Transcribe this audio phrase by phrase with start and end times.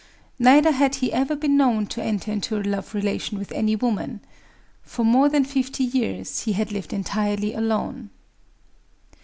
[0.39, 4.21] Neither had he ever been known to enter into a love relation with any woman.
[4.81, 8.09] For more than fifty years he had lived entirely alone.